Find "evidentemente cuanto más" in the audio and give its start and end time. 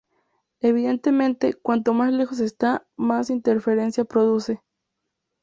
0.61-2.11